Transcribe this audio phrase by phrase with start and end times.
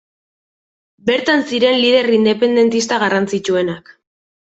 [1.11, 3.99] Bertan ziren lider independentista garrantzitsuenak.